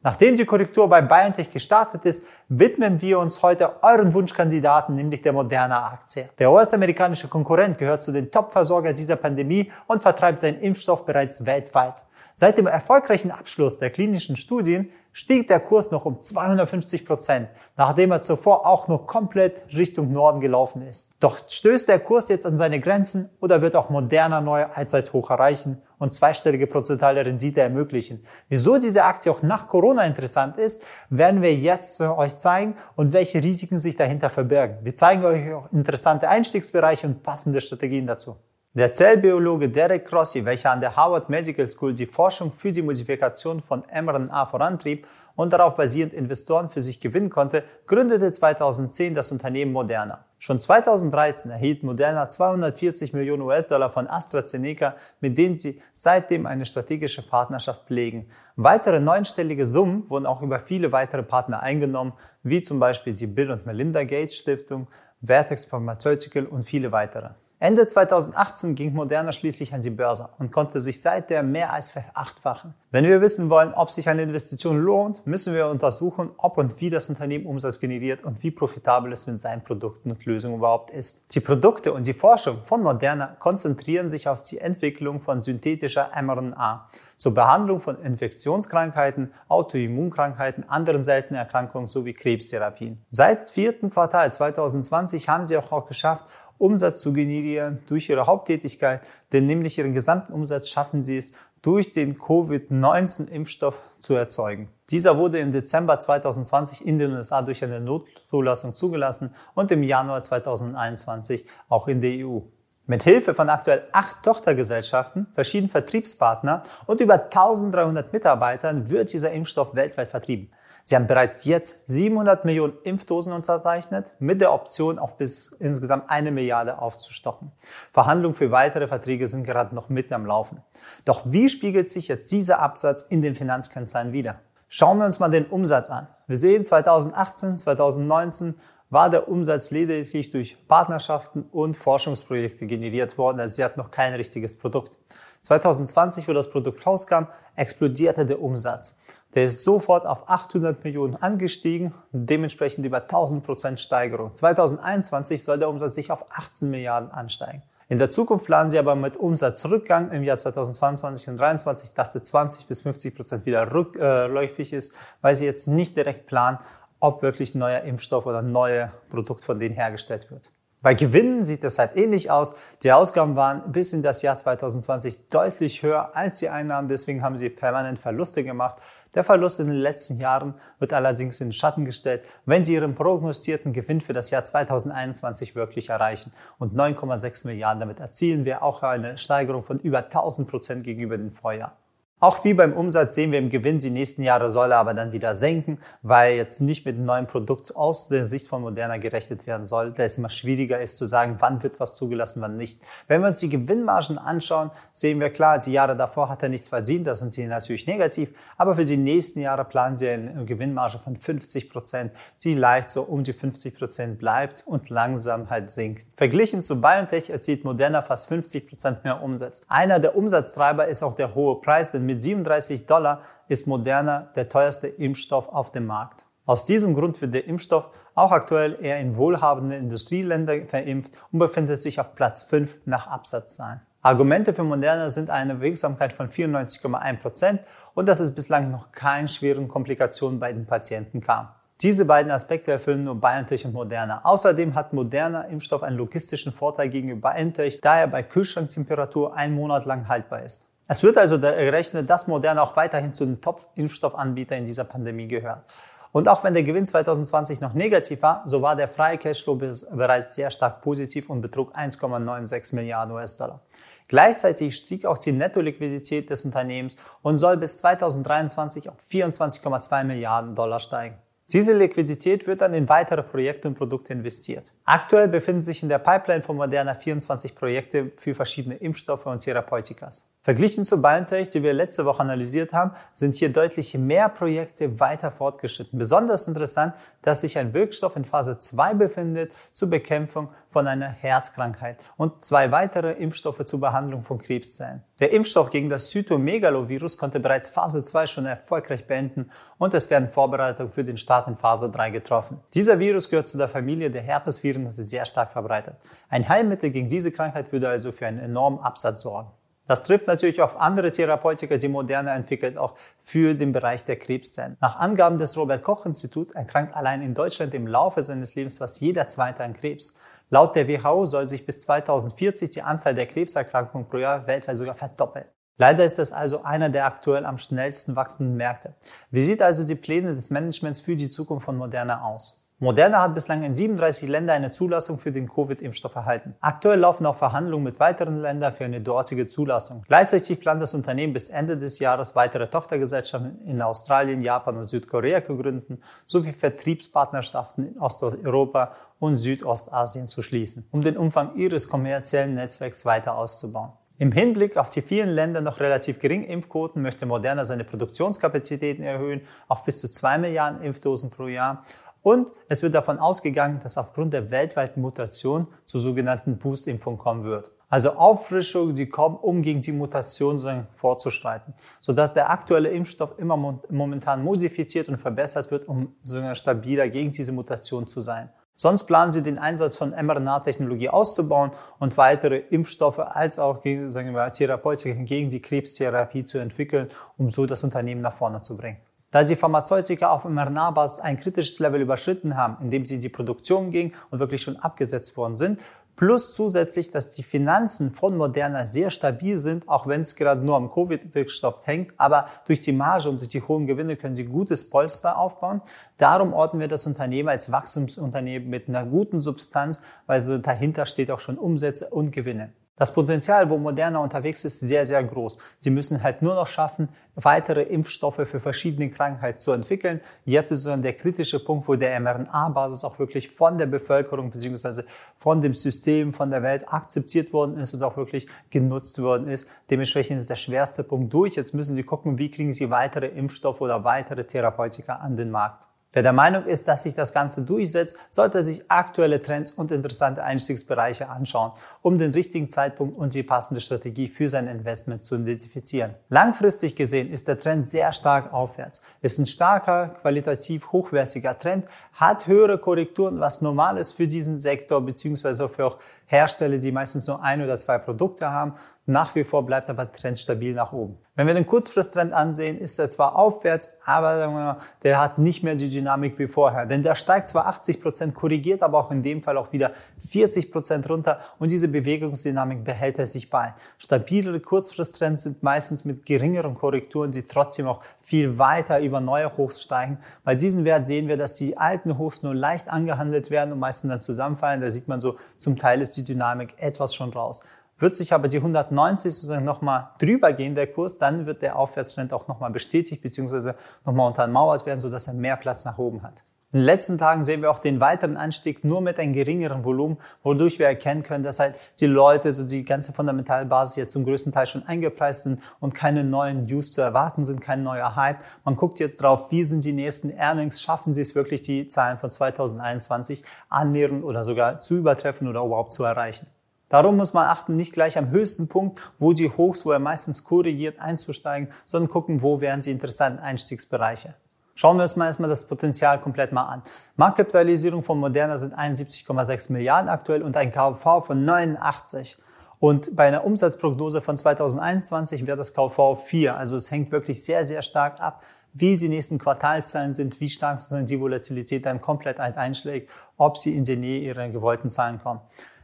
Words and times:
Nachdem 0.00 0.36
die 0.36 0.44
Korrektur 0.44 0.88
bei 0.88 1.00
BioNTech 1.02 1.50
gestartet 1.50 2.04
ist, 2.04 2.24
widmen 2.48 3.02
wir 3.02 3.18
uns 3.18 3.42
heute 3.42 3.82
euren 3.82 4.14
Wunschkandidaten, 4.14 4.94
nämlich 4.94 5.22
der 5.22 5.32
Moderna-Aktie. 5.32 6.28
Der 6.38 6.52
US-amerikanische 6.52 7.26
Konkurrent 7.26 7.78
gehört 7.78 8.04
zu 8.04 8.12
den 8.12 8.30
Top-Versorger 8.30 8.92
dieser 8.92 9.16
Pandemie 9.16 9.72
und 9.88 10.00
vertreibt 10.00 10.38
seinen 10.38 10.60
Impfstoff 10.60 11.04
bereits 11.04 11.44
weltweit. 11.46 12.04
Seit 12.34 12.58
dem 12.58 12.68
erfolgreichen 12.68 13.32
Abschluss 13.32 13.80
der 13.80 13.90
klinischen 13.90 14.36
Studien 14.36 14.92
stieg 15.10 15.48
der 15.48 15.58
Kurs 15.58 15.90
noch 15.90 16.04
um 16.04 16.20
250 16.20 17.04
Prozent, 17.04 17.48
nachdem 17.76 18.12
er 18.12 18.20
zuvor 18.20 18.66
auch 18.66 18.86
nur 18.86 19.08
komplett 19.08 19.64
Richtung 19.74 20.12
Norden 20.12 20.40
gelaufen 20.40 20.82
ist. 20.82 21.16
Doch 21.18 21.38
stößt 21.48 21.88
der 21.88 21.98
Kurs 21.98 22.28
jetzt 22.28 22.46
an 22.46 22.56
seine 22.56 22.78
Grenzen 22.78 23.30
oder 23.40 23.62
wird 23.62 23.74
auch 23.74 23.90
moderner 23.90 24.40
neue 24.40 24.76
Allzeithoch 24.76 25.30
erreichen 25.30 25.82
und 25.98 26.12
zweistellige 26.12 26.66
prozentuale 26.66 27.24
Rendite 27.24 27.60
ermöglichen? 27.60 28.24
Wieso 28.48 28.78
diese 28.78 29.04
Aktie 29.04 29.30
auch 29.30 29.42
nach 29.42 29.68
Corona 29.68 30.04
interessant 30.04 30.56
ist, 30.56 30.84
werden 31.10 31.42
wir 31.42 31.54
jetzt 31.54 32.00
euch 32.00 32.36
zeigen 32.36 32.76
und 32.96 33.12
welche 33.12 33.42
Risiken 33.42 33.78
sich 33.78 33.96
dahinter 33.96 34.30
verbergen. 34.30 34.78
Wir 34.82 34.94
zeigen 34.94 35.24
euch 35.24 35.52
auch 35.52 35.70
interessante 35.72 36.28
Einstiegsbereiche 36.28 37.06
und 37.06 37.22
passende 37.22 37.60
Strategien 37.60 38.06
dazu. 38.06 38.36
Der 38.78 38.92
Zellbiologe 38.92 39.70
Derek 39.70 40.06
Crossi, 40.06 40.44
welcher 40.44 40.70
an 40.70 40.80
der 40.80 40.94
Harvard 40.94 41.28
Medical 41.28 41.68
School 41.68 41.94
die 41.94 42.06
Forschung 42.06 42.52
für 42.52 42.70
die 42.70 42.80
Modifikation 42.80 43.60
von 43.60 43.82
mRNA 43.92 44.46
vorantrieb 44.46 45.04
und 45.34 45.52
darauf 45.52 45.74
basierend 45.74 46.14
Investoren 46.14 46.70
für 46.70 46.80
sich 46.80 47.00
gewinnen 47.00 47.28
konnte, 47.28 47.64
gründete 47.88 48.30
2010 48.30 49.16
das 49.16 49.32
Unternehmen 49.32 49.72
Moderna. 49.72 50.24
Schon 50.38 50.60
2013 50.60 51.50
erhielt 51.50 51.82
Moderna 51.82 52.28
240 52.28 53.12
Millionen 53.14 53.42
US-Dollar 53.42 53.90
von 53.90 54.06
AstraZeneca, 54.06 54.94
mit 55.20 55.36
denen 55.36 55.58
sie 55.58 55.82
seitdem 55.90 56.46
eine 56.46 56.64
strategische 56.64 57.28
Partnerschaft 57.28 57.88
pflegen. 57.88 58.30
Weitere 58.54 59.00
neunstellige 59.00 59.66
Summen 59.66 60.08
wurden 60.08 60.24
auch 60.26 60.40
über 60.40 60.60
viele 60.60 60.92
weitere 60.92 61.24
Partner 61.24 61.64
eingenommen, 61.64 62.12
wie 62.44 62.62
zum 62.62 62.78
Beispiel 62.78 63.14
die 63.14 63.26
Bill 63.26 63.50
und 63.50 63.66
Melinda 63.66 64.04
Gates 64.04 64.36
Stiftung, 64.36 64.86
Vertex 65.20 65.64
Pharmaceutical 65.64 66.46
und 66.46 66.62
viele 66.62 66.92
weitere. 66.92 67.30
Ende 67.60 67.84
2018 67.84 68.76
ging 68.76 68.94
Moderna 68.94 69.32
schließlich 69.32 69.74
an 69.74 69.80
die 69.80 69.90
Börse 69.90 70.28
und 70.38 70.52
konnte 70.52 70.78
sich 70.78 71.02
seitdem 71.02 71.50
mehr 71.50 71.72
als 71.72 71.90
verachtfachen. 71.90 72.74
Wenn 72.92 73.04
wir 73.04 73.20
wissen 73.20 73.50
wollen, 73.50 73.72
ob 73.74 73.90
sich 73.90 74.08
eine 74.08 74.22
Investition 74.22 74.78
lohnt, 74.78 75.26
müssen 75.26 75.52
wir 75.54 75.66
untersuchen, 75.66 76.30
ob 76.36 76.56
und 76.56 76.80
wie 76.80 76.88
das 76.88 77.08
Unternehmen 77.08 77.46
Umsatz 77.46 77.80
generiert 77.80 78.22
und 78.22 78.44
wie 78.44 78.52
profitabel 78.52 79.12
es 79.12 79.26
mit 79.26 79.40
seinen 79.40 79.64
Produkten 79.64 80.12
und 80.12 80.24
Lösungen 80.24 80.58
überhaupt 80.58 80.90
ist. 80.90 81.34
Die 81.34 81.40
Produkte 81.40 81.92
und 81.92 82.06
die 82.06 82.14
Forschung 82.14 82.62
von 82.62 82.80
Moderna 82.80 83.36
konzentrieren 83.40 84.08
sich 84.08 84.28
auf 84.28 84.42
die 84.42 84.58
Entwicklung 84.58 85.20
von 85.20 85.42
synthetischer 85.42 86.10
mRNA 86.14 86.88
zur 87.16 87.34
Behandlung 87.34 87.80
von 87.80 88.00
Infektionskrankheiten, 88.00 89.32
Autoimmunkrankheiten, 89.48 90.68
anderen 90.68 91.02
seltenen 91.02 91.40
Erkrankungen 91.40 91.88
sowie 91.88 92.14
Krebstherapien. 92.14 93.04
Seit 93.10 93.50
vierten 93.50 93.90
Quartal 93.90 94.32
2020 94.32 95.28
haben 95.28 95.44
sie 95.44 95.56
auch 95.56 95.86
geschafft, 95.88 96.24
Umsatz 96.58 97.00
zu 97.00 97.12
generieren 97.12 97.78
durch 97.86 98.08
ihre 98.08 98.26
Haupttätigkeit, 98.26 99.00
denn 99.32 99.46
nämlich 99.46 99.78
ihren 99.78 99.94
gesamten 99.94 100.32
Umsatz 100.32 100.68
schaffen 100.68 101.04
sie 101.04 101.18
es, 101.18 101.32
durch 101.62 101.92
den 101.92 102.18
Covid-19-Impfstoff 102.18 103.80
zu 103.98 104.14
erzeugen. 104.14 104.68
Dieser 104.90 105.16
wurde 105.16 105.38
im 105.38 105.50
Dezember 105.50 105.98
2020 105.98 106.86
in 106.86 106.98
den 106.98 107.12
USA 107.12 107.42
durch 107.42 107.64
eine 107.64 107.80
Notzulassung 107.80 108.74
zugelassen 108.74 109.34
und 109.54 109.70
im 109.72 109.82
Januar 109.82 110.22
2021 110.22 111.44
auch 111.68 111.88
in 111.88 112.00
der 112.00 112.26
EU. 112.26 112.40
Mit 112.86 113.02
Hilfe 113.02 113.34
von 113.34 113.50
aktuell 113.50 113.86
acht 113.92 114.22
Tochtergesellschaften, 114.22 115.26
verschiedenen 115.34 115.70
Vertriebspartner 115.70 116.62
und 116.86 117.02
über 117.02 117.24
1300 117.24 118.12
Mitarbeitern 118.14 118.88
wird 118.88 119.12
dieser 119.12 119.30
Impfstoff 119.32 119.74
weltweit 119.74 120.08
vertrieben. 120.08 120.50
Sie 120.88 120.96
haben 120.96 121.06
bereits 121.06 121.44
jetzt 121.44 121.86
700 121.90 122.46
Millionen 122.46 122.72
Impfdosen 122.82 123.30
unterzeichnet, 123.34 124.10
mit 124.20 124.40
der 124.40 124.54
Option 124.54 124.98
auf 124.98 125.18
bis 125.18 125.48
insgesamt 125.48 126.08
eine 126.08 126.30
Milliarde 126.30 126.80
aufzustocken. 126.80 127.52
Verhandlungen 127.92 128.34
für 128.34 128.52
weitere 128.52 128.88
Verträge 128.88 129.28
sind 129.28 129.44
gerade 129.44 129.74
noch 129.74 129.90
mitten 129.90 130.14
am 130.14 130.24
Laufen. 130.24 130.62
Doch 131.04 131.24
wie 131.26 131.50
spiegelt 131.50 131.90
sich 131.90 132.08
jetzt 132.08 132.32
dieser 132.32 132.60
Absatz 132.60 133.02
in 133.02 133.20
den 133.20 133.34
Finanzkennzahlen 133.34 134.14
wieder? 134.14 134.36
Schauen 134.68 134.96
wir 134.96 135.04
uns 135.04 135.18
mal 135.18 135.28
den 135.28 135.44
Umsatz 135.44 135.90
an. 135.90 136.06
Wir 136.26 136.38
sehen 136.38 136.64
2018, 136.64 137.58
2019 137.58 138.54
war 138.88 139.10
der 139.10 139.28
Umsatz 139.28 139.70
lediglich 139.70 140.30
durch 140.30 140.56
Partnerschaften 140.68 141.42
und 141.52 141.76
Forschungsprojekte 141.76 142.66
generiert 142.66 143.18
worden. 143.18 143.40
Also 143.40 143.56
sie 143.56 143.64
hat 143.64 143.76
noch 143.76 143.90
kein 143.90 144.14
richtiges 144.14 144.58
Produkt. 144.58 144.96
2020, 145.42 146.26
wo 146.28 146.32
das 146.32 146.50
Produkt 146.50 146.86
rauskam, 146.86 147.24
explodierte 147.56 148.24
der 148.24 148.40
Umsatz. 148.40 148.96
Der 149.34 149.44
ist 149.44 149.62
sofort 149.62 150.06
auf 150.06 150.28
800 150.28 150.82
Millionen 150.84 151.16
angestiegen, 151.16 151.92
dementsprechend 152.12 152.86
über 152.86 153.02
1000 153.02 153.44
Prozent 153.44 153.80
Steigerung. 153.80 154.34
2021 154.34 155.44
soll 155.44 155.58
der 155.58 155.68
Umsatz 155.68 155.94
sich 155.94 156.10
auf 156.10 156.24
18 156.30 156.70
Milliarden 156.70 157.10
ansteigen. 157.10 157.62
In 157.90 157.98
der 157.98 158.10
Zukunft 158.10 158.44
planen 158.44 158.70
sie 158.70 158.78
aber 158.78 158.94
mit 158.94 159.16
Umsatzrückgang 159.16 160.10
im 160.10 160.22
Jahr 160.22 160.36
2022 160.36 161.28
und 161.28 161.36
2023, 161.36 161.94
dass 161.94 162.12
der 162.12 162.22
20 162.22 162.66
bis 162.66 162.80
50 162.80 163.16
Prozent 163.16 163.46
wieder 163.46 163.72
rückläufig 163.72 164.72
ist, 164.72 164.94
weil 165.22 165.36
sie 165.36 165.46
jetzt 165.46 165.68
nicht 165.68 165.96
direkt 165.96 166.26
planen, 166.26 166.58
ob 167.00 167.22
wirklich 167.22 167.54
neuer 167.54 167.82
Impfstoff 167.82 168.26
oder 168.26 168.38
ein 168.38 168.52
neues 168.52 168.90
Produkt 169.08 169.42
von 169.42 169.58
denen 169.58 169.74
hergestellt 169.74 170.30
wird. 170.30 170.50
Bei 170.80 170.94
Gewinnen 170.94 171.42
sieht 171.42 171.64
das 171.64 171.78
halt 171.78 171.96
ähnlich 171.96 172.30
aus. 172.30 172.54
Die 172.84 172.92
Ausgaben 172.92 173.34
waren 173.34 173.72
bis 173.72 173.92
in 173.92 174.02
das 174.02 174.22
Jahr 174.22 174.36
2020 174.36 175.28
deutlich 175.28 175.82
höher 175.82 176.14
als 176.14 176.38
die 176.38 176.50
Einnahmen. 176.50 176.88
Deswegen 176.88 177.22
haben 177.22 177.36
sie 177.36 177.50
permanent 177.50 177.98
Verluste 177.98 178.44
gemacht. 178.44 178.80
Der 179.14 179.24
Verlust 179.24 179.58
in 179.60 179.68
den 179.68 179.76
letzten 179.76 180.18
Jahren 180.18 180.54
wird 180.78 180.92
allerdings 180.92 181.40
in 181.40 181.48
den 181.48 181.52
Schatten 181.52 181.84
gestellt, 181.84 182.24
wenn 182.44 182.64
sie 182.64 182.74
ihren 182.74 182.94
prognostierten 182.94 183.72
Gewinn 183.72 184.00
für 184.00 184.12
das 184.12 184.30
Jahr 184.30 184.44
2021 184.44 185.54
wirklich 185.54 185.88
erreichen. 185.88 186.32
Und 186.58 186.74
9,6 186.74 187.46
Milliarden 187.46 187.80
damit 187.80 188.00
erzielen 188.00 188.44
wir 188.44 188.62
auch 188.62 188.82
eine 188.82 189.16
Steigerung 189.16 189.62
von 189.62 189.78
über 189.78 189.98
1000 189.98 190.48
Prozent 190.48 190.84
gegenüber 190.84 191.16
dem 191.16 191.32
Vorjahr. 191.32 191.76
Auch 192.20 192.42
wie 192.44 192.52
beim 192.52 192.72
Umsatz 192.72 193.14
sehen 193.14 193.30
wir 193.30 193.38
im 193.38 193.48
Gewinn, 193.48 193.78
die 193.78 193.90
nächsten 193.90 194.24
Jahre 194.24 194.50
soll 194.50 194.72
er 194.72 194.78
aber 194.78 194.92
dann 194.92 195.12
wieder 195.12 195.36
senken, 195.36 195.78
weil 196.02 196.34
jetzt 196.34 196.60
nicht 196.60 196.84
mit 196.84 196.96
einem 196.96 197.04
neuen 197.04 197.26
Produkt 197.28 197.76
aus 197.76 198.08
der 198.08 198.24
Sicht 198.24 198.48
von 198.48 198.60
Moderna 198.62 198.96
gerechnet 198.96 199.46
werden 199.46 199.68
soll, 199.68 199.92
da 199.92 200.02
es 200.02 200.18
immer 200.18 200.28
schwieriger 200.28 200.80
ist 200.80 200.98
zu 200.98 201.06
sagen, 201.06 201.36
wann 201.38 201.62
wird 201.62 201.78
was 201.78 201.94
zugelassen, 201.94 202.42
wann 202.42 202.56
nicht. 202.56 202.80
Wenn 203.06 203.20
wir 203.20 203.28
uns 203.28 203.38
die 203.38 203.48
Gewinnmargen 203.48 204.18
anschauen, 204.18 204.72
sehen 204.94 205.20
wir 205.20 205.30
klar, 205.30 205.60
die 205.60 205.70
Jahre 205.70 205.96
davor 205.96 206.28
hat 206.28 206.42
er 206.42 206.48
nichts 206.48 206.68
verdient, 206.68 207.06
das 207.06 207.20
sind 207.20 207.34
sie 207.34 207.46
natürlich 207.46 207.86
negativ, 207.86 208.34
aber 208.56 208.74
für 208.74 208.84
die 208.84 208.96
nächsten 208.96 209.38
Jahre 209.38 209.64
planen 209.64 209.96
sie 209.96 210.08
eine 210.08 210.44
Gewinnmarge 210.44 210.98
von 210.98 211.16
50 211.16 211.70
Prozent, 211.70 212.10
die 212.42 212.54
leicht 212.54 212.90
so 212.90 213.02
um 213.02 213.22
die 213.22 213.32
50 213.32 213.78
Prozent 213.78 214.18
bleibt 214.18 214.64
und 214.66 214.90
langsam 214.90 215.50
halt 215.50 215.70
sinkt. 215.70 216.06
Verglichen 216.16 216.62
zu 216.62 216.80
BioNTech 216.80 217.30
erzielt 217.30 217.62
Moderna 217.62 218.02
fast 218.02 218.26
50 218.26 218.68
Prozent 218.68 219.04
mehr 219.04 219.22
Umsatz. 219.22 219.64
Einer 219.68 220.00
der 220.00 220.16
Umsatztreiber 220.16 220.88
ist 220.88 221.04
auch 221.04 221.14
der 221.14 221.36
hohe 221.36 221.60
Preis, 221.60 221.92
denn 221.92 222.07
mit 222.08 222.22
37 222.22 222.86
Dollar 222.86 223.20
ist 223.48 223.66
Moderna 223.66 224.30
der 224.34 224.48
teuerste 224.48 224.88
Impfstoff 224.88 225.46
auf 225.48 225.72
dem 225.72 225.84
Markt. 225.84 226.24
Aus 226.46 226.64
diesem 226.64 226.94
Grund 226.94 227.20
wird 227.20 227.34
der 227.34 227.46
Impfstoff 227.46 227.90
auch 228.14 228.32
aktuell 228.32 228.78
eher 228.80 228.98
in 228.98 229.14
wohlhabende 229.16 229.76
Industrieländer 229.76 230.66
verimpft 230.66 231.12
und 231.30 231.38
befindet 231.38 231.78
sich 231.78 232.00
auf 232.00 232.14
Platz 232.14 232.44
5 232.44 232.78
nach 232.86 233.06
Absatzzahlen. 233.08 233.82
Argumente 234.00 234.54
für 234.54 234.64
Moderna 234.64 235.10
sind 235.10 235.28
eine 235.28 235.60
Wirksamkeit 235.60 236.14
von 236.14 236.30
94,1% 236.30 237.58
und 237.92 238.08
dass 238.08 238.20
es 238.20 238.34
bislang 238.34 238.70
noch 238.70 238.90
keine 238.92 239.28
schweren 239.28 239.68
Komplikationen 239.68 240.40
bei 240.40 240.50
den 240.50 240.64
Patienten 240.64 241.20
kam. 241.20 241.48
Diese 241.82 242.06
beiden 242.06 242.32
Aspekte 242.32 242.72
erfüllen 242.72 243.04
nur 243.04 243.20
BioNTech 243.20 243.66
und 243.66 243.74
Moderna. 243.74 244.22
Außerdem 244.24 244.74
hat 244.74 244.94
Moderna 244.94 245.42
Impfstoff 245.42 245.82
einen 245.82 245.98
logistischen 245.98 246.54
Vorteil 246.54 246.88
gegenüber 246.88 247.34
BioNTech, 247.34 247.82
da 247.82 248.00
er 248.00 248.06
bei 248.06 248.22
Kühlschranktemperatur 248.22 249.36
einen 249.36 249.54
Monat 249.54 249.84
lang 249.84 250.08
haltbar 250.08 250.42
ist. 250.42 250.68
Es 250.90 251.02
wird 251.02 251.18
also 251.18 251.38
gerechnet, 251.38 252.08
dass 252.08 252.26
Moderna 252.28 252.62
auch 252.62 252.74
weiterhin 252.74 253.12
zu 253.12 253.26
den 253.26 253.42
Top-Impfstoffanbietern 253.42 254.60
in 254.60 254.64
dieser 254.64 254.84
Pandemie 254.84 255.28
gehört. 255.28 255.64
Und 256.12 256.28
auch 256.28 256.42
wenn 256.42 256.54
der 256.54 256.62
Gewinn 256.62 256.86
2020 256.86 257.60
noch 257.60 257.74
negativ 257.74 258.22
war, 258.22 258.42
so 258.46 258.62
war 258.62 258.74
der 258.74 258.88
freie 258.88 259.18
Cashflow 259.18 259.56
bereits 259.56 260.34
sehr 260.34 260.50
stark 260.50 260.80
positiv 260.80 261.28
und 261.28 261.42
betrug 261.42 261.76
1,96 261.76 262.74
Milliarden 262.74 263.14
US-Dollar. 263.14 263.60
Gleichzeitig 264.08 264.76
stieg 264.76 265.04
auch 265.04 265.18
die 265.18 265.32
Netto-Liquidität 265.32 266.30
des 266.30 266.46
Unternehmens 266.46 266.96
und 267.20 267.36
soll 267.36 267.58
bis 267.58 267.76
2023 267.76 268.88
auf 268.88 268.96
24,2 269.10 270.04
Milliarden 270.04 270.54
Dollar 270.54 270.80
steigen. 270.80 271.18
Diese 271.52 271.74
Liquidität 271.74 272.46
wird 272.46 272.62
dann 272.62 272.72
in 272.72 272.88
weitere 272.88 273.22
Projekte 273.22 273.68
und 273.68 273.74
Produkte 273.74 274.14
investiert. 274.14 274.72
Aktuell 274.90 275.28
befinden 275.28 275.62
sich 275.62 275.82
in 275.82 275.90
der 275.90 275.98
Pipeline 275.98 276.42
von 276.42 276.56
Moderna 276.56 276.94
24 276.94 277.54
Projekte 277.54 278.10
für 278.16 278.34
verschiedene 278.34 278.76
Impfstoffe 278.76 279.26
und 279.26 279.40
Therapeutikas. 279.40 280.32
Verglichen 280.48 280.86
zu 280.86 281.02
BioNTech, 281.02 281.50
die 281.50 281.62
wir 281.62 281.74
letzte 281.74 282.06
Woche 282.06 282.20
analysiert 282.20 282.72
haben, 282.72 282.92
sind 283.12 283.34
hier 283.34 283.52
deutlich 283.52 283.92
mehr 283.98 284.30
Projekte 284.30 284.98
weiter 284.98 285.30
fortgeschritten. 285.30 285.98
Besonders 285.98 286.48
interessant, 286.48 286.94
dass 287.20 287.42
sich 287.42 287.58
ein 287.58 287.74
Wirkstoff 287.74 288.16
in 288.16 288.24
Phase 288.24 288.58
2 288.58 288.94
befindet 288.94 289.52
zur 289.74 289.90
Bekämpfung 289.90 290.48
von 290.70 290.86
einer 290.86 291.08
Herzkrankheit 291.08 292.02
und 292.16 292.44
zwei 292.44 292.70
weitere 292.70 293.12
Impfstoffe 293.12 293.62
zur 293.66 293.80
Behandlung 293.80 294.22
von 294.22 294.38
Krebszellen. 294.38 295.02
Der 295.20 295.32
Impfstoff 295.32 295.70
gegen 295.70 295.90
das 295.90 296.10
Cytomegalovirus 296.10 297.18
konnte 297.18 297.40
bereits 297.40 297.68
Phase 297.68 298.02
2 298.02 298.26
schon 298.26 298.46
erfolgreich 298.46 299.06
beenden 299.06 299.50
und 299.76 299.92
es 299.92 300.08
werden 300.08 300.30
Vorbereitungen 300.30 300.92
für 300.92 301.04
den 301.04 301.18
Start 301.18 301.48
in 301.48 301.56
Phase 301.56 301.90
3 301.90 302.10
getroffen. 302.10 302.60
Dieser 302.72 302.98
Virus 302.98 303.28
gehört 303.28 303.48
zu 303.48 303.58
der 303.58 303.68
Familie 303.68 304.10
der 304.10 304.22
Herpesviren 304.22 304.77
und 304.84 304.90
ist 304.90 305.10
sehr 305.10 305.26
stark 305.26 305.52
verbreitet. 305.52 305.96
Ein 306.28 306.48
Heilmittel 306.48 306.90
gegen 306.90 307.08
diese 307.08 307.32
Krankheit 307.32 307.72
würde 307.72 307.88
also 307.88 308.12
für 308.12 308.26
einen 308.26 308.38
enormen 308.38 308.80
Absatz 308.80 309.22
sorgen. 309.22 309.50
Das 309.88 310.02
trifft 310.02 310.26
natürlich 310.26 310.60
auf 310.60 310.78
andere 310.78 311.10
Therapeutika, 311.10 311.78
die 311.78 311.88
Moderne 311.88 312.30
entwickelt, 312.32 312.76
auch 312.76 312.94
für 313.22 313.54
den 313.54 313.72
Bereich 313.72 314.04
der 314.04 314.16
Krebszellen. 314.16 314.76
Nach 314.82 314.96
Angaben 314.96 315.38
des 315.38 315.56
Robert 315.56 315.82
Koch 315.82 316.04
Institut 316.04 316.52
erkrankt 316.52 316.94
allein 316.94 317.22
in 317.22 317.32
Deutschland 317.32 317.72
im 317.72 317.86
Laufe 317.86 318.22
seines 318.22 318.54
Lebens 318.54 318.76
fast 318.78 319.00
jeder 319.00 319.26
Zweite 319.28 319.64
an 319.64 319.72
Krebs. 319.72 320.14
Laut 320.50 320.76
der 320.76 320.86
WHO 320.88 321.24
soll 321.24 321.48
sich 321.48 321.64
bis 321.64 321.80
2040 321.82 322.70
die 322.70 322.82
Anzahl 322.82 323.14
der 323.14 323.26
Krebserkrankungen 323.26 324.08
pro 324.08 324.18
Jahr 324.18 324.46
weltweit 324.46 324.76
sogar 324.76 324.94
verdoppeln. 324.94 325.46
Leider 325.78 326.04
ist 326.04 326.18
das 326.18 326.32
also 326.32 326.64
einer 326.64 326.90
der 326.90 327.06
aktuell 327.06 327.46
am 327.46 327.56
schnellsten 327.56 328.14
wachsenden 328.14 328.56
Märkte. 328.56 328.94
Wie 329.30 329.42
sieht 329.42 329.62
also 329.62 329.84
die 329.84 329.94
Pläne 329.94 330.34
des 330.34 330.50
Managements 330.50 331.00
für 331.00 331.16
die 331.16 331.30
Zukunft 331.30 331.64
von 331.64 331.76
Moderna 331.76 332.24
aus? 332.24 332.67
Moderna 332.80 333.22
hat 333.22 333.34
bislang 333.34 333.64
in 333.64 333.74
37 333.74 334.28
Ländern 334.28 334.54
eine 334.54 334.70
Zulassung 334.70 335.18
für 335.18 335.32
den 335.32 335.48
Covid-Impfstoff 335.48 336.14
erhalten. 336.14 336.54
Aktuell 336.60 337.00
laufen 337.00 337.26
auch 337.26 337.34
Verhandlungen 337.34 337.82
mit 337.82 337.98
weiteren 337.98 338.40
Ländern 338.40 338.72
für 338.72 338.84
eine 338.84 339.00
dortige 339.00 339.48
Zulassung. 339.48 340.04
Gleichzeitig 340.06 340.60
plant 340.60 340.80
das 340.80 340.94
Unternehmen 340.94 341.32
bis 341.32 341.48
Ende 341.48 341.76
des 341.76 341.98
Jahres 341.98 342.36
weitere 342.36 342.68
Tochtergesellschaften 342.68 343.66
in 343.66 343.82
Australien, 343.82 344.40
Japan 344.42 344.76
und 344.76 344.88
Südkorea 344.88 345.44
zu 345.44 345.56
gründen, 345.56 346.00
sowie 346.24 346.52
Vertriebspartnerschaften 346.52 347.94
in 347.94 347.98
Osteuropa 347.98 348.94
und 349.18 349.38
Südostasien 349.38 350.28
zu 350.28 350.42
schließen, 350.42 350.86
um 350.92 351.02
den 351.02 351.16
Umfang 351.16 351.56
ihres 351.56 351.88
kommerziellen 351.88 352.54
Netzwerks 352.54 353.04
weiter 353.04 353.36
auszubauen. 353.36 353.90
Im 354.20 354.32
Hinblick 354.32 354.76
auf 354.76 354.90
die 354.90 355.00
vielen 355.00 355.28
Länder 355.28 355.60
noch 355.60 355.78
relativ 355.78 356.18
geringen 356.18 356.42
Impfquoten 356.42 357.02
möchte 357.02 357.24
Moderna 357.24 357.64
seine 357.64 357.84
Produktionskapazitäten 357.84 359.04
erhöhen 359.04 359.42
auf 359.68 359.84
bis 359.84 359.98
zu 359.98 360.10
zwei 360.10 360.38
Milliarden 360.38 360.82
Impfdosen 360.82 361.30
pro 361.30 361.46
Jahr 361.46 361.84
und 362.22 362.52
es 362.68 362.82
wird 362.82 362.94
davon 362.94 363.18
ausgegangen, 363.18 363.80
dass 363.82 363.98
aufgrund 363.98 364.32
der 364.32 364.50
weltweiten 364.50 365.00
Mutation 365.00 365.68
zur 365.84 366.00
sogenannten 366.00 366.58
Boost-Impfung 366.58 367.18
kommen 367.18 367.44
wird. 367.44 367.70
Also 367.90 368.10
Auffrischungen, 368.16 368.94
die 368.94 369.08
kommen, 369.08 369.36
um 369.36 369.62
gegen 369.62 369.80
die 369.80 369.92
Mutation 369.92 370.86
vorzuschreiten, 370.94 371.72
sodass 372.02 372.34
der 372.34 372.50
aktuelle 372.50 372.90
Impfstoff 372.90 373.38
immer 373.38 373.56
momentan 373.56 374.44
modifiziert 374.44 375.08
und 375.08 375.16
verbessert 375.16 375.70
wird, 375.70 375.88
um 375.88 376.14
sogar 376.22 376.54
stabiler 376.54 377.08
gegen 377.08 377.32
diese 377.32 377.52
Mutation 377.52 378.06
zu 378.06 378.20
sein. 378.20 378.50
Sonst 378.80 379.04
planen 379.04 379.32
sie 379.32 379.42
den 379.42 379.58
Einsatz 379.58 379.96
von 379.96 380.10
mRNA-Technologie 380.10 381.08
auszubauen 381.08 381.72
und 381.98 382.16
weitere 382.16 382.58
Impfstoffe 382.58 383.18
als 383.18 383.58
auch 383.58 383.82
gegen, 383.82 384.08
sagen 384.10 384.34
wir, 384.34 384.52
Therapeutika 384.52 385.20
gegen 385.22 385.48
die 385.48 385.60
Krebstherapie 385.60 386.44
zu 386.44 386.58
entwickeln, 386.58 387.08
um 387.38 387.50
so 387.50 387.66
das 387.66 387.82
Unternehmen 387.82 388.20
nach 388.20 388.34
vorne 388.34 388.60
zu 388.62 388.76
bringen. 388.76 388.98
Da 389.30 389.44
die 389.44 389.56
Pharmazeutika 389.56 390.30
auf 390.30 390.44
mRNA-Basis 390.44 391.20
ein 391.20 391.38
kritisches 391.38 391.78
Level 391.80 392.00
überschritten 392.00 392.56
haben, 392.56 392.78
indem 392.80 393.04
sie 393.04 393.16
in 393.16 393.20
die 393.20 393.28
Produktion 393.28 393.90
gingen 393.90 394.14
und 394.30 394.38
wirklich 394.38 394.62
schon 394.62 394.76
abgesetzt 394.76 395.36
worden 395.36 395.58
sind, 395.58 395.80
plus 396.16 396.54
zusätzlich, 396.54 397.10
dass 397.10 397.28
die 397.30 397.42
Finanzen 397.42 398.10
von 398.10 398.38
Moderna 398.38 398.86
sehr 398.86 399.10
stabil 399.10 399.58
sind, 399.58 399.86
auch 399.86 400.06
wenn 400.06 400.22
es 400.22 400.34
gerade 400.34 400.64
nur 400.64 400.76
am 400.76 400.90
Covid-Wirkstoff 400.90 401.86
hängt, 401.86 402.12
aber 402.16 402.46
durch 402.66 402.80
die 402.80 402.92
Marge 402.92 403.28
und 403.28 403.38
durch 403.38 403.50
die 403.50 403.62
hohen 403.62 403.86
Gewinne 403.86 404.16
können 404.16 404.34
sie 404.34 404.46
gutes 404.46 404.88
Polster 404.88 405.36
aufbauen. 405.36 405.82
Darum 406.16 406.54
orten 406.54 406.80
wir 406.80 406.88
das 406.88 407.06
Unternehmen 407.06 407.50
als 407.50 407.70
Wachstumsunternehmen 407.70 408.70
mit 408.70 408.88
einer 408.88 409.04
guten 409.04 409.40
Substanz, 409.40 410.02
weil 410.26 410.42
so 410.42 410.56
dahinter 410.56 411.04
steht 411.04 411.30
auch 411.30 411.40
schon 411.40 411.58
Umsätze 411.58 412.08
und 412.08 412.32
Gewinne. 412.32 412.72
Das 412.98 413.14
Potenzial, 413.14 413.70
wo 413.70 413.78
Moderna 413.78 414.18
unterwegs 414.18 414.64
ist, 414.64 414.80
sehr, 414.80 415.06
sehr 415.06 415.22
groß. 415.22 415.56
Sie 415.78 415.90
müssen 415.90 416.22
halt 416.22 416.42
nur 416.42 416.54
noch 416.54 416.66
schaffen, 416.66 417.08
weitere 417.36 417.82
Impfstoffe 417.82 418.40
für 418.44 418.60
verschiedene 418.60 419.10
Krankheiten 419.10 419.60
zu 419.60 419.72
entwickeln. 419.72 420.20
Jetzt 420.44 420.72
ist 420.72 420.82
so 420.82 420.96
der 420.96 421.12
kritische 421.12 421.64
Punkt, 421.64 421.86
wo 421.86 421.94
der 421.94 422.18
mRNA-Basis 422.18 423.04
auch 423.04 423.18
wirklich 423.18 423.48
von 423.48 423.78
der 423.78 423.86
Bevölkerung 423.86 424.50
bzw. 424.50 425.02
von 425.36 425.60
dem 425.60 425.74
System, 425.74 426.32
von 426.32 426.50
der 426.50 426.62
Welt 426.62 426.92
akzeptiert 426.92 427.52
worden 427.52 427.78
ist 427.78 427.94
und 427.94 428.02
auch 428.02 428.16
wirklich 428.16 428.48
genutzt 428.70 429.20
worden 429.20 429.46
ist. 429.48 429.68
Dementsprechend 429.90 430.38
ist 430.40 430.50
der 430.50 430.56
schwerste 430.56 431.04
Punkt 431.04 431.32
durch. 431.32 431.54
Jetzt 431.54 431.74
müssen 431.74 431.94
Sie 431.94 432.02
gucken, 432.02 432.38
wie 432.38 432.50
kriegen 432.50 432.72
Sie 432.72 432.90
weitere 432.90 433.26
Impfstoffe 433.26 433.80
oder 433.80 434.02
weitere 434.04 434.44
Therapeutika 434.44 435.16
an 435.16 435.36
den 435.36 435.50
Markt. 435.50 435.87
Wer 436.12 436.22
der 436.22 436.32
Meinung 436.32 436.64
ist, 436.64 436.88
dass 436.88 437.02
sich 437.02 437.12
das 437.12 437.34
Ganze 437.34 437.62
durchsetzt, 437.62 438.16
sollte 438.30 438.62
sich 438.62 438.90
aktuelle 438.90 439.42
Trends 439.42 439.72
und 439.72 439.90
interessante 439.90 440.42
Einstiegsbereiche 440.42 441.28
anschauen, 441.28 441.72
um 442.00 442.16
den 442.16 442.32
richtigen 442.32 442.70
Zeitpunkt 442.70 443.18
und 443.18 443.34
die 443.34 443.42
passende 443.42 443.82
Strategie 443.82 444.28
für 444.28 444.48
sein 444.48 444.68
Investment 444.68 445.22
zu 445.22 445.36
identifizieren. 445.36 446.14
Langfristig 446.30 446.96
gesehen 446.96 447.30
ist 447.30 447.46
der 447.46 447.60
Trend 447.60 447.90
sehr 447.90 448.14
stark 448.14 448.54
aufwärts. 448.54 449.02
Ist 449.20 449.38
ein 449.38 449.44
starker, 449.44 450.16
qualitativ 450.22 450.92
hochwertiger 450.92 451.58
Trend, 451.58 451.84
hat 452.14 452.46
höhere 452.46 452.78
Korrekturen, 452.78 453.38
was 453.38 453.60
normal 453.60 453.98
ist 453.98 454.12
für 454.12 454.26
diesen 454.26 454.60
Sektor, 454.60 455.02
beziehungsweise 455.02 455.68
für 455.68 455.84
auch 455.84 455.98
Hersteller, 456.24 456.78
die 456.78 456.92
meistens 456.92 457.26
nur 457.26 457.42
ein 457.42 457.62
oder 457.62 457.76
zwei 457.76 457.98
Produkte 457.98 458.50
haben. 458.50 458.74
Nach 459.10 459.34
wie 459.34 459.42
vor 459.42 459.64
bleibt 459.64 459.88
aber 459.88 460.04
der 460.04 460.14
Trend 460.14 460.38
stabil 460.38 460.74
nach 460.74 460.92
oben. 460.92 461.16
Wenn 461.34 461.46
wir 461.46 461.54
den 461.54 461.66
Kurzfristtrend 461.66 462.34
ansehen, 462.34 462.76
ist 462.78 462.98
er 462.98 463.08
zwar 463.08 463.36
aufwärts, 463.36 464.00
aber 464.04 464.80
der 465.02 465.18
hat 465.18 465.38
nicht 465.38 465.62
mehr 465.62 465.76
die 465.76 465.88
Dynamik 465.88 466.38
wie 466.38 466.46
vorher. 466.46 466.84
Denn 466.84 467.02
der 467.02 467.14
steigt 467.14 467.48
zwar 467.48 467.68
80 467.68 468.02
Prozent, 468.02 468.34
korrigiert 468.34 468.82
aber 468.82 468.98
auch 468.98 469.10
in 469.10 469.22
dem 469.22 469.42
Fall 469.42 469.56
auch 469.56 469.72
wieder 469.72 469.92
40 470.28 470.70
Prozent 470.70 471.08
runter 471.08 471.40
und 471.58 471.70
diese 471.70 471.88
Bewegungsdynamik 471.88 472.84
behält 472.84 473.18
er 473.18 473.26
sich 473.26 473.48
bei. 473.48 473.72
Stabilere 473.96 474.60
Kurzfristtrends 474.60 475.44
sind 475.44 475.62
meistens 475.62 476.04
mit 476.04 476.26
geringeren 476.26 476.74
Korrekturen, 476.74 477.30
die 477.30 477.44
trotzdem 477.44 477.86
auch 477.86 478.02
viel 478.20 478.58
weiter 478.58 479.00
über 479.00 479.22
neue 479.22 479.56
Hochs 479.56 479.80
steigen. 479.80 480.18
Bei 480.44 480.54
diesem 480.54 480.84
Wert 480.84 481.06
sehen 481.06 481.28
wir, 481.28 481.38
dass 481.38 481.54
die 481.54 481.78
alten 481.78 482.18
Hochs 482.18 482.42
nur 482.42 482.54
leicht 482.54 482.90
angehandelt 482.90 483.50
werden 483.50 483.72
und 483.72 483.78
meistens 483.78 484.10
dann 484.10 484.20
zusammenfallen. 484.20 484.82
Da 484.82 484.90
sieht 484.90 485.08
man 485.08 485.22
so, 485.22 485.36
zum 485.56 485.78
Teil 485.78 486.02
ist 486.02 486.14
die 486.18 486.24
Dynamik 486.24 486.74
etwas 486.76 487.14
schon 487.14 487.30
raus. 487.30 487.62
Wird 487.98 488.16
sich 488.16 488.32
aber 488.32 488.48
die 488.48 488.58
190 488.58 489.34
sozusagen 489.34 489.64
nochmal 489.64 490.10
drüber 490.20 490.52
gehen, 490.52 490.74
der 490.74 490.86
Kurs, 490.86 491.18
dann 491.18 491.46
wird 491.46 491.62
der 491.62 491.76
Aufwärtstrend 491.76 492.32
auch 492.32 492.46
nochmal 492.46 492.70
bestätigt 492.70 493.22
bzw. 493.22 493.72
nochmal 494.04 494.28
untermauert 494.28 494.86
werden, 494.86 495.00
sodass 495.00 495.26
er 495.26 495.34
mehr 495.34 495.56
Platz 495.56 495.84
nach 495.84 495.98
oben 495.98 496.22
hat. 496.22 496.44
In 496.70 496.80
den 496.80 496.84
letzten 496.84 497.16
Tagen 497.16 497.44
sehen 497.44 497.62
wir 497.62 497.70
auch 497.70 497.78
den 497.78 497.98
weiteren 497.98 498.36
Anstieg 498.36 498.84
nur 498.84 499.00
mit 499.00 499.18
einem 499.18 499.32
geringeren 499.32 499.86
Volumen, 499.86 500.18
wodurch 500.42 500.78
wir 500.78 500.84
erkennen 500.84 501.22
können, 501.22 501.42
dass 501.42 501.60
halt 501.60 501.76
die 501.98 502.06
Leute, 502.06 502.52
so 502.52 502.62
die 502.62 502.84
ganze 502.84 503.14
Fundamentalbasis 503.14 503.96
jetzt 503.96 504.12
zum 504.12 504.26
größten 504.26 504.52
Teil 504.52 504.66
schon 504.66 504.86
eingepreist 504.86 505.44
sind 505.44 505.62
und 505.80 505.94
keine 505.94 506.24
neuen 506.24 506.66
News 506.66 506.92
zu 506.92 507.00
erwarten 507.00 507.46
sind, 507.46 507.62
kein 507.62 507.82
neuer 507.82 508.16
Hype. 508.16 508.40
Man 508.64 508.76
guckt 508.76 508.98
jetzt 508.98 509.22
drauf, 509.22 509.50
wie 509.50 509.64
sind 509.64 509.82
die 509.86 509.94
nächsten 509.94 510.28
Earnings, 510.28 510.82
schaffen 510.82 511.14
sie 511.14 511.22
es 511.22 511.34
wirklich, 511.34 511.62
die 511.62 511.88
Zahlen 511.88 512.18
von 512.18 512.30
2021 512.30 513.42
annähern 513.70 514.22
oder 514.22 514.44
sogar 514.44 514.80
zu 514.80 514.94
übertreffen 514.94 515.48
oder 515.48 515.64
überhaupt 515.64 515.94
zu 515.94 516.04
erreichen. 516.04 516.48
Darum 516.88 517.16
muss 517.16 517.34
man 517.34 517.46
achten, 517.46 517.76
nicht 517.76 517.92
gleich 517.92 518.16
am 518.16 518.30
höchsten 518.30 518.68
Punkt, 518.68 519.00
wo 519.18 519.32
die 519.32 519.50
Hochs, 519.50 519.84
wo 519.84 519.92
er 519.92 519.98
meistens 519.98 520.44
korrigiert, 520.44 520.98
einzusteigen, 521.00 521.68
sondern 521.84 522.10
gucken, 522.10 522.42
wo 522.42 522.60
wären 522.60 522.82
sie 522.82 522.90
interessanten 522.90 523.40
Einstiegsbereiche. 523.40 524.34
Schauen 524.74 524.96
wir 524.96 525.02
uns 525.02 525.16
mal 525.16 525.26
erstmal 525.26 525.50
das 525.50 525.66
Potenzial 525.66 526.20
komplett 526.20 526.52
mal 526.52 526.62
an. 526.62 526.82
Marktkapitalisierung 527.16 528.04
von 528.04 528.20
Moderna 528.20 528.58
sind 528.58 528.78
71,6 528.78 529.72
Milliarden 529.72 530.08
aktuell 530.08 530.42
und 530.42 530.56
ein 530.56 530.70
KV 530.70 531.22
von 531.26 531.44
89. 531.44 532.38
Und 532.78 533.16
bei 533.16 533.26
einer 533.26 533.44
Umsatzprognose 533.44 534.20
von 534.20 534.36
2021 534.36 535.46
wäre 535.48 535.56
das 535.56 535.74
KV 535.74 536.14
4. 536.14 536.56
Also 536.56 536.76
es 536.76 536.92
hängt 536.92 537.10
wirklich 537.10 537.42
sehr, 537.42 537.66
sehr 537.66 537.82
stark 537.82 538.20
ab, 538.20 538.44
wie 538.72 538.96
die 538.96 539.08
nächsten 539.08 539.38
Quartalszahlen 539.38 540.14
sind, 540.14 540.40
wie 540.40 540.48
stark 540.48 540.78
sozusagen 540.78 541.06
die 541.06 541.20
Volatilität 541.20 541.84
dann 541.84 542.00
komplett 542.00 542.38
einschlägt, 542.38 543.10
ob 543.36 543.58
sie 543.58 543.76
in 543.76 543.82
die 543.82 543.96
Nähe 543.96 544.20
ihrer 544.20 544.48
gewollten 544.48 544.90
Zahlen 544.90 545.20
kommen. 545.20 545.40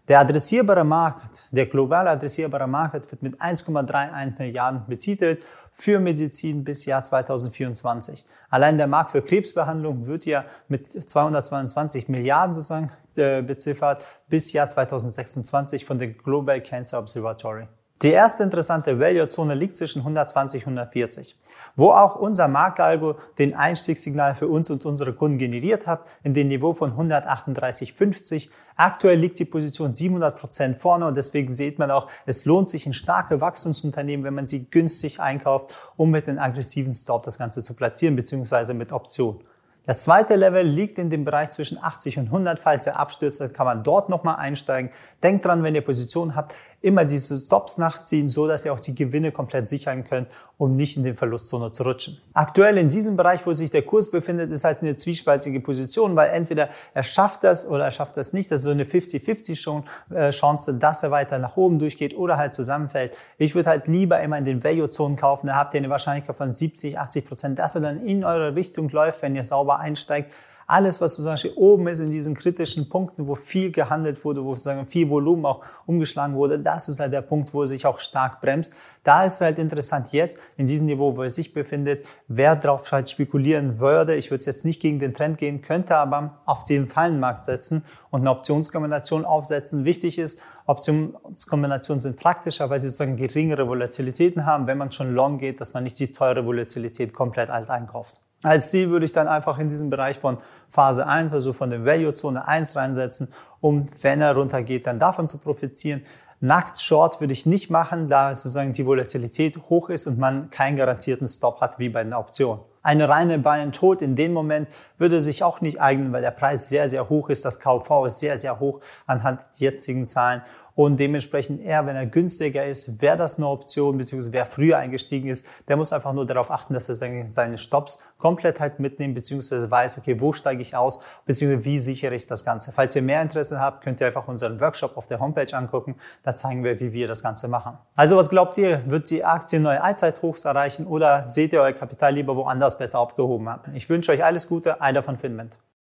Der 0.07 0.21
adressierbare 0.21 0.85
Markt, 0.85 1.45
der 1.51 1.65
global 1.65 2.07
adressierbare 2.07 2.67
Markt 2.67 3.11
wird 3.11 3.23
mit 3.23 3.41
1,31 3.41 4.39
Milliarden 4.39 4.83
betitelt 4.87 5.43
für 5.73 5.99
Medizin 5.99 6.63
bis 6.63 6.85
Jahr 6.85 7.03
2024. 7.03 8.27
Allein 8.51 8.77
der 8.77 8.87
Markt 8.87 9.13
für 9.13 9.23
Krebsbehandlung 9.23 10.07
wird 10.07 10.27
ja 10.27 10.45
mit 10.69 10.87
222 10.87 12.09
Milliarden 12.09 12.55
sozusagen 12.55 12.93
äh, 13.17 13.41
beziffert 13.41 14.05
bis 14.29 14.53
Jahr 14.53 14.69
2026 14.69 15.87
von 15.87 15.99
der 15.99 16.09
Global 16.09 16.61
Cancer 16.61 16.99
Observatory. 16.99 17.67
Die 18.03 18.11
erste 18.11 18.43
interessante 18.43 18.99
Value-Zone 18.99 19.55
liegt 19.55 19.77
zwischen 19.77 20.01
120 20.01 20.67
und 20.67 20.73
140, 20.79 21.39
wo 21.77 21.91
auch 21.91 22.17
unser 22.17 22.49
Marktalgo 22.49 23.17
den 23.39 23.55
Einstiegssignal 23.55 24.35
für 24.35 24.49
uns 24.49 24.69
und 24.69 24.85
unsere 24.85 25.13
Kunden 25.13 25.39
generiert 25.39 25.87
hat, 25.87 26.05
in 26.25 26.35
dem 26.35 26.49
Niveau 26.49 26.75
von 26.75 26.93
138,50. 26.97 28.51
Aktuell 28.77 29.19
liegt 29.19 29.39
die 29.39 29.45
Position 29.45 29.95
700 29.95 30.37
Prozent 30.37 30.81
vorne 30.81 31.07
und 31.07 31.17
deswegen 31.17 31.53
sieht 31.55 31.79
man 31.79 31.93
auch, 31.93 32.11
es 32.27 32.45
lohnt 32.45 32.69
sich 32.69 32.85
in 32.85 32.95
starke 32.95 33.41
Wachstumsunternehmen, 33.41 34.25
wenn 34.25 34.35
man 34.35 34.49
sie 34.49 34.69
günstig 34.69 35.21
einkauft, 35.21 35.75
um 35.97 36.11
mit 36.11 36.29
einem 36.29 36.41
aggressiven 36.41 36.97
Stop 36.97 37.23
das 37.23 37.39
Ganze 37.39 37.63
zu 37.63 37.75
platzieren, 37.75 38.17
beziehungsweise 38.17 38.75
mit 38.75 38.91
Option. 38.91 39.41
Das 39.87 40.03
zweite 40.03 40.37
Level 40.37 40.67
liegt 40.67 40.99
in 40.99 41.11
dem 41.11 41.27
Bereich 41.27 41.51
zwischen 41.51 41.77
80 41.83 42.19
und 42.19 42.27
100. 42.27 42.59
Falls 42.59 42.87
er 42.87 42.99
abstürzt, 42.99 43.53
kann 43.53 43.67
man 43.67 43.83
dort 43.83 44.09
nochmal 44.09 44.37
einsteigen. 44.37 44.91
Denkt 45.23 45.45
dran, 45.45 45.63
wenn 45.63 45.75
ihr 45.75 45.85
Position 45.85 46.35
habt, 46.35 46.55
immer 46.85 47.07
diese 47.07 47.39
Stops 47.39 47.79
nachziehen, 47.79 48.29
so 48.29 48.47
dass 48.47 48.67
ihr 48.67 48.73
auch 48.73 48.81
die 48.81 48.95
Gewinne 48.95 49.33
komplett 49.33 49.69
sichern 49.69 50.05
könnt, 50.05 50.29
um 50.59 50.77
nicht 50.77 50.99
in 50.99 51.03
den 51.03 51.17
Verlustzone 51.17 51.73
zu 51.73 51.83
rutschen. 51.83 52.21
Aktuell 52.35 52.77
in 52.77 52.89
diesem 52.89 53.17
Bereich, 53.17 53.47
wo 53.47 53.55
sich 53.55 53.71
der 53.71 53.83
Kurs 53.83 54.11
befindet, 54.11 54.53
ist 54.53 54.65
halt 54.65 54.83
eine 54.83 54.97
zwiespaltige 54.97 55.61
Position, 55.61 56.15
weil 56.15 56.29
entweder 56.31 56.69
er 56.93 57.03
schafft 57.03 57.43
das 57.43 57.67
oder 57.67 57.87
er 57.87 57.91
schafft 57.91 58.19
das 58.19 58.35
nicht. 58.35 58.51
Das 58.51 58.61
ist 58.61 58.65
so 58.65 58.71
eine 58.71 58.85
50-50 58.85 59.85
äh, 60.11 60.31
Chance, 60.31 60.75
dass 60.75 61.03
er 61.03 61.11
weiter 61.11 61.39
nach 61.39 61.57
oben 61.57 61.79
durchgeht 61.79 62.15
oder 62.15 62.37
halt 62.37 62.53
zusammenfällt. 62.53 63.17
Ich 63.39 63.55
würde 63.55 63.71
halt 63.71 63.89
lieber 63.89 64.21
immer 64.21 64.37
in 64.37 64.45
den 64.45 64.63
Value-Zonen 64.63 65.17
kaufen. 65.17 65.47
Da 65.47 65.55
habt 65.55 65.73
ihr 65.73 65.79
eine 65.79 65.89
Wahrscheinlichkeit 65.89 66.37
von 66.37 66.53
70, 66.53 66.99
80 66.99 67.25
Prozent, 67.25 67.59
dass 67.59 67.75
er 67.75 67.81
dann 67.81 68.05
in 68.07 68.25
eure 68.25 68.55
Richtung 68.55 68.91
läuft, 68.91 69.23
wenn 69.23 69.35
ihr 69.35 69.45
sauber 69.45 69.81
einsteigt. 69.81 70.31
Alles, 70.67 71.01
was 71.01 71.23
Beispiel 71.23 71.53
oben 71.57 71.87
ist 71.89 72.01
in 72.01 72.11
diesen 72.11 72.35
kritischen 72.35 72.89
Punkten, 72.89 73.27
wo 73.27 73.35
viel 73.35 73.71
gehandelt 73.71 74.25
wurde, 74.25 74.45
wo 74.45 74.53
sozusagen 74.53 74.87
viel 74.87 75.09
Volumen 75.09 75.45
auch 75.47 75.65
umgeschlagen 75.87 76.35
wurde, 76.35 76.59
das 76.59 76.89
ist 76.89 77.01
halt 77.01 77.13
der 77.13 77.23
Punkt, 77.23 77.53
wo 77.53 77.67
sich 77.67 77.87
auch 77.87 77.99
stark 77.99 78.41
bremst. 78.41 78.75
Da 79.03 79.25
ist 79.25 79.41
halt 79.41 79.59
interessant 79.59 80.13
jetzt, 80.13 80.39
in 80.57 80.67
diesem 80.67 80.87
Niveau, 80.87 81.17
wo 81.17 81.23
er 81.23 81.31
sich 81.31 81.53
befindet, 81.53 82.07
wer 82.29 82.57
drauf 82.57 82.91
halt 82.91 83.11
spekulieren 83.11 83.79
würde. 83.79 84.15
Ich 84.15 84.31
würde 84.31 84.45
jetzt 84.45 84.65
nicht 84.65 84.81
gegen 84.81 84.99
den 84.99 85.13
Trend 85.13 85.39
gehen, 85.39 85.61
könnte 85.61 85.97
aber 85.97 86.39
auf 86.47 86.65
den 86.65 86.89
Fallenmarkt 86.89 87.45
setzen 87.45 87.85
und 88.11 88.23
eine 88.23 88.31
Optionskombination 88.31 89.25
aufsetzen. 89.25 89.85
Wichtig 89.85 90.19
ist, 90.19 90.41
Optionskombinationen 90.67 92.01
sind 92.01 92.19
praktischer, 92.19 92.71
weil 92.71 92.81
sie 92.81 92.89
sozusagen 92.89 93.17
geringere 93.17 93.69
Volatilitäten 93.69 94.47
haben, 94.47 94.67
wenn 94.67 94.79
man 94.79 94.93
schon 94.93 95.15
long 95.15 95.39
geht, 95.39 95.61
dass 95.61 95.75
man 95.75 95.85
nicht 95.85 95.99
die 95.99 96.13
teure 96.13 96.47
Volatilität 96.47 97.13
komplett 97.13 97.51
alt 97.51 97.69
einkauft. 97.69 98.24
Als 98.45 98.71
Ziel 98.71 98.91
würde 98.91 99.07
ich 99.07 99.13
dann 99.13 99.27
einfach 99.27 99.59
in 99.59 99.71
diesem 99.71 99.89
Bereich 99.89 100.19
von 100.19 100.37
Phase 100.69 101.07
1, 101.07 101.33
also 101.33 101.55
von 101.55 101.71
der 101.71 101.87
Value-Zone 101.87 102.47
1 102.47 102.77
reinsetzen, 102.77 103.29
um, 103.63 103.87
wenn 104.03 104.21
er 104.21 104.37
runtergeht, 104.37 104.87
dann 104.87 104.99
davon 104.99 105.29
zu 105.29 105.39
profitieren. 105.39 106.03
Nackt 106.41 106.79
Short 106.79 107.23
würde 107.23 107.33
ich 107.33 107.47
nicht 107.47 107.71
machen, 107.71 108.07
da 108.07 108.35
sozusagen 108.35 108.75
die 108.75 108.85
Volatilität 108.85 109.57
hoch 109.71 109.89
ist 109.89 110.07
und 110.07 110.19
man 110.19 110.51
keinen 110.51 110.77
garantierten 110.77 111.27
Stop 111.27 111.63
hat 111.63 111.79
wie 111.79 111.89
bei 111.89 112.01
einer 112.01 112.19
Option. 112.19 112.61
Eine 112.83 113.09
reine 113.09 113.39
Buy 113.39 113.61
and 113.61 113.81
Hold 113.81 114.03
in 114.03 114.15
dem 114.15 114.35
Moment 114.35 114.69
würde 114.99 115.23
sich 115.23 115.43
auch 115.43 115.63
nicht 115.63 115.81
eignen, 115.81 116.13
weil 116.13 116.21
der 116.21 116.31
Preis 116.31 116.69
sehr, 116.69 116.91
sehr 116.91 117.09
hoch 117.09 117.31
ist. 117.31 117.47
Das 117.47 117.61
KV 117.61 118.05
ist 118.05 118.21
sehr, 118.21 118.39
sehr 118.39 118.61
hoch 118.61 118.81
anhand 119.07 119.41
der 119.41 119.71
jetzigen 119.71 120.07
Zahlen 120.07 120.43
und 120.75 120.99
dementsprechend 120.99 121.61
eher, 121.61 121.87
wenn 121.87 121.95
er 121.95 122.07
günstiger 122.07 122.65
ist, 122.65 123.01
wäre 123.01 123.17
das 123.17 123.37
eine 123.37 123.47
Option, 123.47 123.97
beziehungsweise 123.97 124.33
wer 124.33 124.47
früher 124.47 124.79
eingestiegen 124.79 125.29
ist, 125.29 125.47
der 125.69 125.77
muss 125.77 125.93
einfach 125.93 126.13
nur 126.13 126.27
darauf 126.27 126.51
achten, 126.51 126.75
dass 126.75 126.89
er 126.89 126.95
seine 127.29 127.59
Stops 127.59 128.03
komplett 128.19 128.61
halt 128.61 128.81
mitnimmt, 128.81 129.15
beziehungsweise 129.15 129.71
weiß, 129.71 129.99
okay, 129.99 130.21
wo 130.21 130.33
steige 130.33 130.63
ich 130.63 130.75
aus, 130.75 131.01
beziehungsweise 131.27 131.65
wie 131.65 131.79
sichere 131.79 132.15
ich 132.15 132.27
das 132.27 132.45
Ganze. 132.45 132.73
Falls 132.73 132.97
ihr 132.97 133.03
mehr 133.03 133.23
Interesse 133.23 133.61
habt, 133.61 133.85
könnt 133.85 134.01
ihr 134.01 134.09
einfach 134.09 134.27
unseren 134.27 134.61
Workshop 134.61 134.97
auf 134.97 135.07
der 135.07 135.21
Homepage 135.21 135.57
angucken. 135.57 135.97
Da 136.23 136.35
zeigen 136.35 136.65
wir, 136.65 136.81
wie 136.81 136.93
wir 136.93 137.07
das 137.07 137.23
Ganze 137.23 137.47
machen. 137.49 137.79
Also 137.95 138.17
was 138.17 138.29
glaubt 138.29 138.59
ihr? 138.59 138.83
Wird 138.91 139.11
die 139.11 139.25
Aktie 139.25 139.61
neue 139.61 139.83
Allzeithochs 139.83 140.45
erreichen 140.45 140.87
oder 140.87 141.27
seht 141.29 141.53
ihr 141.53 141.61
euer 141.61 141.73
Kapital 141.73 142.15
lieber 142.15 142.35
woanders 142.35 142.79
besser 142.79 142.99
aufgehoben 142.99 143.49
haben? 143.49 143.75
Ich 143.75 143.89
wünsche 143.89 144.13
euch 144.13 144.25
alles 144.25 144.49
Gute. 144.49 144.81
Einer 144.81 145.03
von 145.03 145.19
Finment. 145.19 145.57